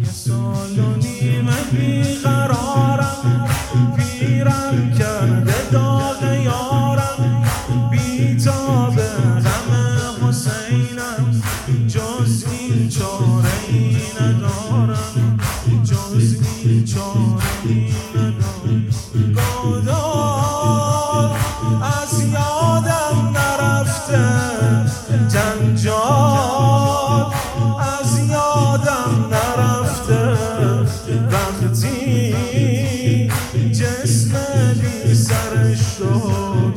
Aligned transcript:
یه 0.00 0.10
سال 0.12 0.78
و 0.78 0.96
نیمه 0.96 1.62
بیقرارم 1.72 3.48
پیرم 3.96 4.94
کرده 4.98 5.70
داغ 5.72 6.22
یارم 6.44 7.44
بیتاب 7.90 8.96
غم 8.96 9.70
حسینم 10.28 11.42
جز 11.88 12.44
این 12.50 12.88
چاره 12.88 13.48
ای 13.68 13.96
ندارم 14.20 15.38
جز 15.84 16.36
این 16.64 16.84
چاره 16.84 17.50
ای 17.64 17.92
ندارم 18.14 18.88
گودار 19.62 21.30
از 21.82 22.22
یادم 22.22 23.36
نرفته. 23.36 24.29
جنجال 25.28 27.26
از 28.00 28.18
یادم 28.18 29.12
نرفته 29.30 30.36
وقتی 31.30 33.30
جسم 33.72 34.32
بی 34.80 35.14
سرش 35.14 35.78
شد 35.98 36.74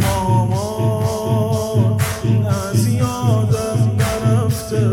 ماما 0.00 1.96
از 2.72 2.86
یادم 2.86 3.90
نرفته. 3.98 4.86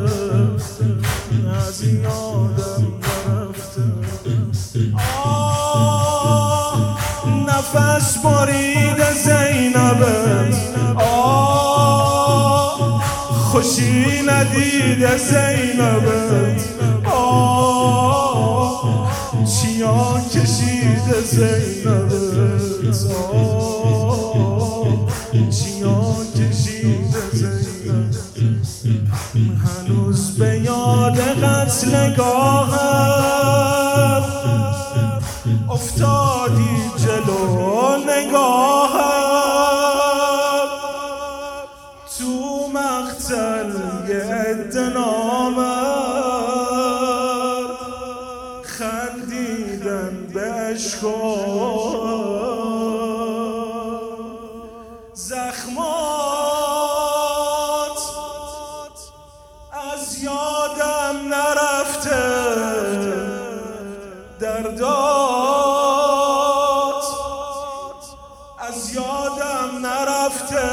از 1.67 1.83
یادم 1.83 2.83
نرفته. 3.03 3.83
آه 5.25 6.97
نفس 7.47 8.17
برید 8.17 8.72
خوشی 13.63 14.21
ندید 14.27 15.17
زینبت 15.17 16.61
آه 17.05 19.11
چیا 19.45 20.21
کشید 20.33 21.25
زینبت 21.25 22.13
آه 23.33 25.07
چیا 25.49 26.15
کشید 26.35 27.15
زینبت 27.33 28.15
هنوز 29.35 30.37
به 30.37 30.59
یاد 30.59 31.19
قتل 31.19 32.15
گاهم 32.15 34.23
افتادی 35.69 36.91
جلو. 36.97 37.92
ادنامر 44.75 45.63
خندیدن 48.63 50.27
به 50.33 50.77
زخمات. 55.13 56.03
از 59.93 60.23
یادم 60.23 61.17
نرفته 61.33 62.23
دردات. 64.39 65.43
از 68.59 68.95
یادم 68.95 69.85
نرفته 69.85 70.63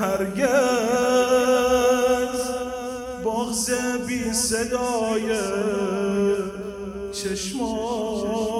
هرگز 0.00 0.67
بی 4.28 4.34
صدای 4.34 5.36
چشمات 7.12 8.50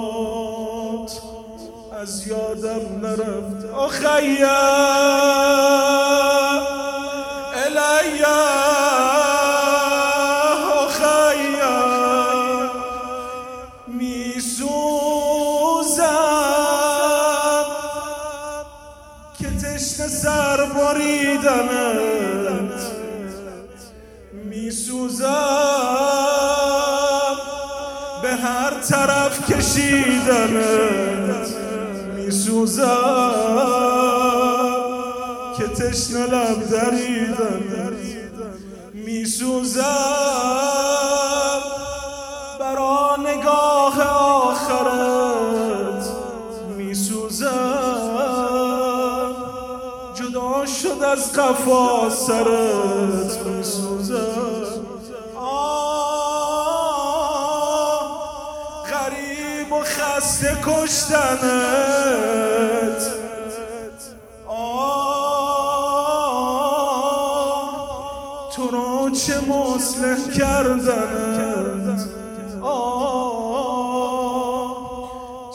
از 2.01 2.27
یادم 2.27 3.05
نرفته 3.05 3.71
آخیه 3.71 4.47
الیا 7.53 8.39
آخیه 10.75 11.75
میسوزم 13.87 14.75
که 19.39 19.49
تشنه 19.49 20.07
سر 20.07 20.65
بریدمت 20.65 22.19
میسوزم 24.33 25.58
به 25.58 25.58
هر 28.49 28.73
طرف 28.89 29.51
کشیدمت 29.51 31.47
میسوزم 32.15 32.85
که 35.57 35.67
تشنه 35.67 36.25
لب 36.25 36.69
دریدمت 36.69 37.93
میسوزم 38.93 39.83
برا 42.59 43.17
نگاه 43.19 44.01
آخرت 44.41 46.05
میسوزم 46.77 47.49
جدا 50.15 50.65
شد 50.65 51.03
از 51.03 51.33
قفا 51.33 52.09
سرت 52.09 53.45
میسوزم 53.45 53.98
خسته 60.39 60.57
کشتنت. 60.63 61.39
تو 68.55 68.69
را 68.71 69.09
چه 69.09 69.39
مسلح 69.41 70.31
کردنت. 70.37 72.07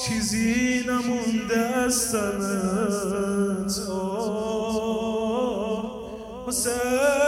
چیزی 0.06 0.84
نمونده 0.88 1.58
از 1.58 2.12
تنت 2.12 3.80
حسین 6.46 7.23